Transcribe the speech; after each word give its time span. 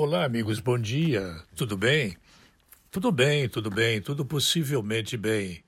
Olá, 0.00 0.24
amigos, 0.24 0.60
bom 0.60 0.78
dia. 0.78 1.42
Tudo 1.56 1.76
bem? 1.76 2.16
Tudo 2.88 3.10
bem, 3.10 3.48
tudo 3.48 3.68
bem, 3.68 4.00
tudo 4.00 4.24
possivelmente 4.24 5.16
bem. 5.16 5.64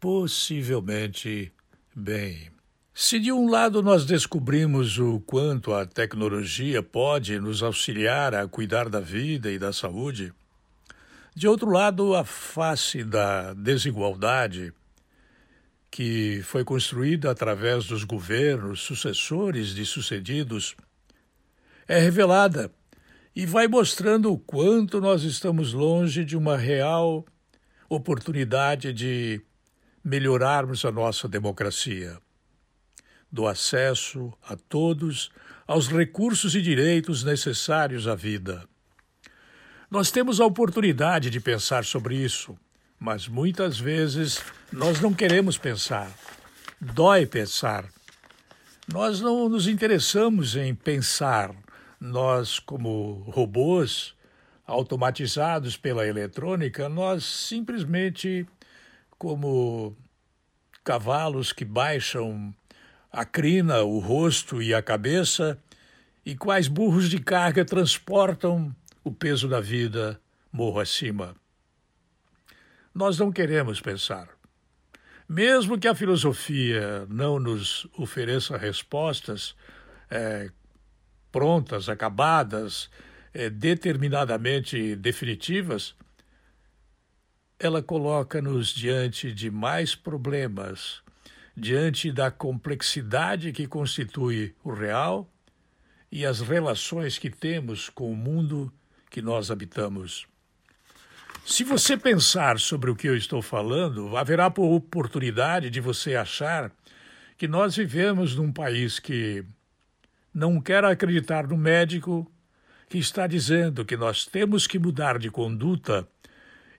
Possivelmente 0.00 1.52
bem. 1.94 2.50
Se 2.94 3.20
de 3.20 3.30
um 3.30 3.46
lado 3.46 3.82
nós 3.82 4.06
descobrimos 4.06 4.98
o 4.98 5.20
quanto 5.20 5.74
a 5.74 5.84
tecnologia 5.84 6.82
pode 6.82 7.38
nos 7.38 7.62
auxiliar 7.62 8.34
a 8.34 8.48
cuidar 8.48 8.88
da 8.88 9.00
vida 9.00 9.52
e 9.52 9.58
da 9.58 9.70
saúde, 9.70 10.32
de 11.36 11.46
outro 11.46 11.68
lado, 11.68 12.14
a 12.14 12.24
face 12.24 13.04
da 13.04 13.52
desigualdade 13.52 14.72
que 15.90 16.40
foi 16.42 16.64
construída 16.64 17.30
através 17.30 17.84
dos 17.84 18.02
governos 18.02 18.80
sucessores 18.80 19.74
de 19.74 19.84
sucedidos 19.84 20.74
é 21.86 21.98
revelada 21.98 22.72
e 23.34 23.44
vai 23.44 23.66
mostrando 23.66 24.32
o 24.32 24.38
quanto 24.38 25.00
nós 25.00 25.24
estamos 25.24 25.72
longe 25.72 26.24
de 26.24 26.36
uma 26.36 26.56
real 26.56 27.24
oportunidade 27.88 28.92
de 28.92 29.40
melhorarmos 30.04 30.84
a 30.84 30.92
nossa 30.92 31.26
democracia, 31.26 32.18
do 33.30 33.46
acesso 33.46 34.32
a 34.46 34.56
todos 34.56 35.32
aos 35.66 35.88
recursos 35.88 36.54
e 36.54 36.62
direitos 36.62 37.24
necessários 37.24 38.06
à 38.06 38.14
vida. 38.14 38.68
Nós 39.90 40.10
temos 40.10 40.40
a 40.40 40.46
oportunidade 40.46 41.30
de 41.30 41.40
pensar 41.40 41.84
sobre 41.84 42.16
isso, 42.16 42.56
mas 43.00 43.26
muitas 43.26 43.78
vezes 43.78 44.40
nós 44.72 45.00
não 45.00 45.12
queremos 45.12 45.58
pensar. 45.58 46.12
Dói 46.80 47.26
pensar. 47.26 47.88
Nós 48.92 49.20
não 49.20 49.48
nos 49.48 49.66
interessamos 49.66 50.54
em 50.56 50.74
pensar 50.74 51.54
nós, 52.04 52.58
como 52.58 53.24
robôs 53.30 54.14
automatizados 54.66 55.74
pela 55.74 56.06
eletrônica, 56.06 56.86
nós 56.86 57.24
simplesmente, 57.24 58.46
como 59.18 59.96
cavalos 60.84 61.50
que 61.50 61.64
baixam 61.64 62.54
a 63.10 63.24
crina, 63.24 63.82
o 63.82 63.98
rosto 64.00 64.60
e 64.60 64.74
a 64.74 64.82
cabeça, 64.82 65.58
e 66.26 66.36
quais 66.36 66.68
burros 66.68 67.08
de 67.08 67.18
carga 67.18 67.64
transportam 67.64 68.74
o 69.02 69.10
peso 69.10 69.48
da 69.48 69.60
vida 69.60 70.20
morro 70.52 70.80
acima. 70.80 71.34
Nós 72.94 73.18
não 73.18 73.32
queremos 73.32 73.80
pensar. 73.80 74.28
Mesmo 75.26 75.78
que 75.78 75.88
a 75.88 75.94
filosofia 75.94 77.06
não 77.08 77.38
nos 77.38 77.86
ofereça 77.96 78.58
respostas 78.58 79.56
é, 80.10 80.50
prontas, 81.34 81.88
acabadas, 81.88 82.88
é, 83.34 83.50
determinadamente 83.50 84.94
definitivas, 84.94 85.96
ela 87.58 87.82
coloca-nos 87.82 88.68
diante 88.68 89.32
de 89.32 89.50
mais 89.50 89.96
problemas, 89.96 91.02
diante 91.56 92.12
da 92.12 92.30
complexidade 92.30 93.50
que 93.50 93.66
constitui 93.66 94.54
o 94.62 94.72
real 94.72 95.28
e 96.10 96.24
as 96.24 96.40
relações 96.40 97.18
que 97.18 97.30
temos 97.30 97.88
com 97.88 98.12
o 98.12 98.16
mundo 98.16 98.72
que 99.10 99.20
nós 99.20 99.50
habitamos. 99.50 100.28
Se 101.44 101.64
você 101.64 101.96
pensar 101.96 102.60
sobre 102.60 102.92
o 102.92 102.96
que 102.96 103.08
eu 103.08 103.16
estou 103.16 103.42
falando, 103.42 104.16
haverá 104.16 104.46
oportunidade 104.46 105.68
de 105.68 105.80
você 105.80 106.14
achar 106.14 106.70
que 107.36 107.48
nós 107.48 107.74
vivemos 107.74 108.36
num 108.36 108.52
país 108.52 109.00
que 109.00 109.44
não 110.34 110.60
quer 110.60 110.84
acreditar 110.84 111.46
no 111.46 111.56
médico 111.56 112.30
que 112.88 112.98
está 112.98 113.26
dizendo 113.26 113.84
que 113.84 113.96
nós 113.96 114.26
temos 114.26 114.66
que 114.66 114.78
mudar 114.78 115.18
de 115.18 115.30
conduta 115.30 116.06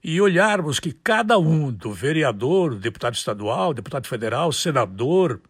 e 0.04 0.20
olharmos 0.20 0.80
que 0.80 0.92
cada 0.92 1.40
um, 1.40 1.72
do 1.72 1.92
vereador, 1.92 2.76
deputado 2.76 3.16
estadual, 3.16 3.74
deputado 3.74 4.08
federal, 4.08 4.52
senador, 4.52 5.42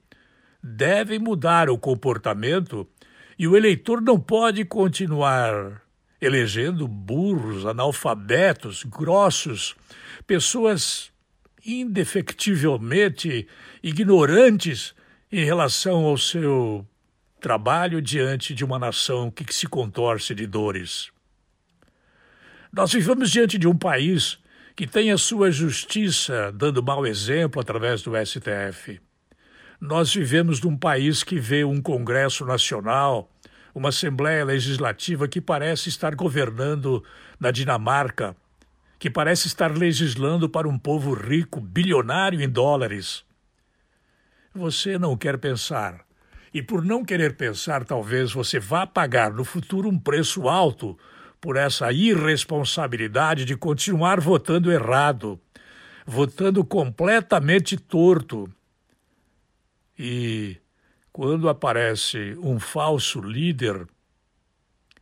deve 0.64 1.20
mudar 1.20 1.70
o 1.70 1.78
comportamento 1.78 2.88
e 3.38 3.48
o 3.48 3.58
eleitor 3.58 4.02
não 4.02 4.20
pode 4.20 4.64
continuar 4.64 5.82
elegendo 6.22 6.88
burros, 6.88 7.66
analfabetos, 7.66 8.84
grossos, 8.84 9.76
pessoas 10.26 11.12
indefectivelmente 11.66 13.48
ignorantes 13.84 14.96
em 15.32 15.44
relação 15.44 16.06
ao 16.06 16.18
seu 16.18 16.86
trabalho 17.40 18.02
diante 18.02 18.54
de 18.54 18.64
uma 18.64 18.80
nação 18.80 19.30
que 19.30 19.54
se 19.54 19.68
contorce 19.68 20.34
de 20.34 20.48
dores. 20.48 21.12
Nós 22.72 22.92
vivemos 22.92 23.32
diante 23.32 23.58
de 23.58 23.68
um 23.68 23.78
país 23.78 24.38
que 24.76 24.86
tem 24.86 25.12
a 25.12 25.18
sua 25.18 25.50
justiça 25.52 26.52
dando 26.52 26.84
mau 26.84 27.06
exemplo 27.06 27.62
através 27.62 28.02
do 28.02 28.12
STF. 28.14 29.00
Nós 29.80 30.14
vivemos 30.14 30.60
num 30.62 30.76
país 30.76 31.24
que 31.24 31.40
vê 31.40 31.64
um 31.64 31.82
Congresso 31.82 32.46
Nacional, 32.46 33.32
uma 33.74 33.90
Assembleia 33.90 34.44
Legislativa 34.44 35.28
que 35.28 35.40
parece 35.40 35.90
estar 35.90 36.16
governando 36.16 37.04
na 37.40 37.52
Dinamarca, 37.52 38.36
que 38.98 39.10
parece 39.10 39.48
estar 39.48 39.72
legislando 39.78 40.50
para 40.50 40.68
um 40.68 40.78
povo 40.78 41.14
rico, 41.14 41.62
bilionário 41.62 42.42
em 42.42 42.50
dólares. 42.50 43.24
Você 44.54 44.98
não 44.98 45.16
quer 45.18 45.38
pensar 45.38 46.05
e 46.56 46.62
por 46.62 46.86
não 46.86 47.04
querer 47.04 47.36
pensar, 47.36 47.84
talvez 47.84 48.32
você 48.32 48.62
vá 48.62 48.88
pagar 48.88 49.30
no 49.30 49.44
futuro 49.44 49.90
um 49.90 50.00
preço 50.00 50.48
alto 50.48 50.98
por 51.42 51.58
essa 51.58 51.92
irresponsabilidade 51.92 53.44
de 53.44 53.58
continuar 53.58 54.22
votando 54.22 54.72
errado, 54.72 55.38
votando 56.06 56.64
completamente 56.64 57.76
torto. 57.76 58.50
E 60.00 60.56
quando 61.12 61.50
aparece 61.50 62.38
um 62.42 62.58
falso 62.58 63.20
líder, 63.20 63.86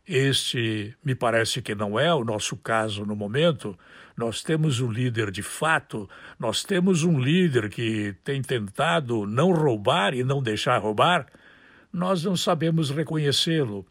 este 0.04 0.92
me 1.04 1.14
parece 1.14 1.62
que 1.62 1.72
não 1.72 2.00
é 2.00 2.12
o 2.12 2.24
nosso 2.24 2.56
caso 2.56 3.06
no 3.06 3.14
momento. 3.14 3.78
Nós 4.16 4.42
temos 4.42 4.80
um 4.80 4.90
líder 4.90 5.30
de 5.30 5.42
fato, 5.42 6.10
nós 6.36 6.64
temos 6.64 7.04
um 7.04 7.16
líder 7.16 7.68
que 7.68 8.12
tem 8.24 8.42
tentado 8.42 9.24
não 9.24 9.52
roubar 9.52 10.14
e 10.14 10.24
não 10.24 10.42
deixar 10.42 10.78
roubar 10.78 11.28
nós 11.94 12.24
não 12.24 12.36
sabemos 12.36 12.90
reconhecê-lo. 12.90 13.86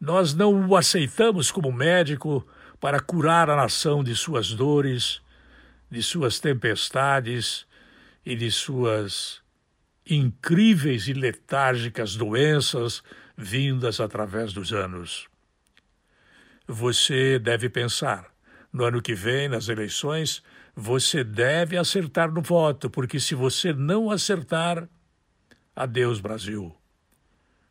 Nós 0.00 0.32
não 0.32 0.66
o 0.66 0.74
aceitamos 0.74 1.50
como 1.50 1.70
médico 1.70 2.44
para 2.80 2.98
curar 2.98 3.50
a 3.50 3.54
nação 3.54 4.02
de 4.02 4.16
suas 4.16 4.52
dores, 4.52 5.20
de 5.90 6.02
suas 6.02 6.40
tempestades 6.40 7.66
e 8.24 8.34
de 8.34 8.50
suas 8.50 9.42
incríveis 10.08 11.08
e 11.08 11.12
letárgicas 11.12 12.16
doenças 12.16 13.02
vindas 13.36 14.00
através 14.00 14.54
dos 14.54 14.72
anos. 14.72 15.28
Você 16.66 17.38
deve 17.38 17.68
pensar, 17.68 18.32
no 18.72 18.82
ano 18.82 19.02
que 19.02 19.14
vem, 19.14 19.46
nas 19.46 19.68
eleições, 19.68 20.42
você 20.74 21.22
deve 21.22 21.76
acertar 21.76 22.32
no 22.32 22.40
voto, 22.40 22.88
porque 22.88 23.20
se 23.20 23.34
você 23.34 23.74
não 23.74 24.10
acertar, 24.10 24.88
adeus 25.76 26.18
Brasil 26.18 26.74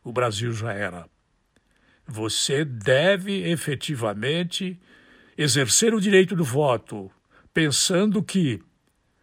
o 0.04 0.12
Brasil 0.12 0.52
já 0.54 0.74
era. 0.74 1.08
Você 2.08 2.66
deve 2.66 3.50
efetivamente 3.50 4.80
exercer 5.38 5.94
o 5.94 6.02
direito 6.02 6.36
do 6.36 6.44
voto, 6.44 7.10
pensando 7.54 8.22
que 8.22 8.62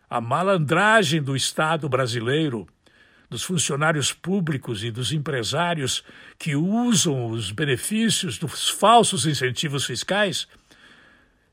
a 0.09 0.21
malandragem 0.21 1.23
do 1.23 1.37
Estado 1.37 1.89
brasileiro, 1.89 2.67
dos 3.29 3.43
funcionários 3.43 4.13
públicos 4.13 4.83
e 4.83 4.91
dos 4.91 5.13
empresários 5.13 6.03
que 6.39 6.57
usam 6.57 7.27
os 7.27 7.51
benefícios 7.53 8.39
dos 8.39 8.71
falsos 8.71 9.27
incentivos 9.27 9.85
fiscais, 9.85 10.49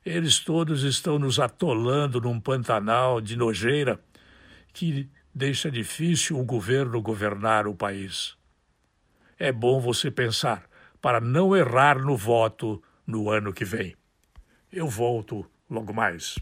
eles 0.06 0.40
todos 0.40 0.84
estão 0.84 1.20
nos 1.20 1.40
atolando 1.40 2.22
num 2.22 2.40
pantanal 2.40 3.20
de 3.20 3.36
nojeira 3.36 4.00
que 4.72 5.10
deixa 5.34 5.70
difícil 5.70 6.40
o 6.40 6.46
governo 6.46 7.02
governar 7.02 7.68
o 7.68 7.76
país 7.76 8.38
é 9.38 9.52
bom 9.52 9.80
você 9.80 10.10
pensar 10.10 10.70
para 11.02 11.20
não 11.20 11.56
errar 11.56 12.00
no 12.00 12.16
voto 12.16 12.82
no 13.06 13.30
ano 13.30 13.54
que 13.54 13.66
vem. 13.66 13.96
Eu 14.72 14.88
volto 14.88 15.46
logo 15.70 15.94
mais. 15.94 16.36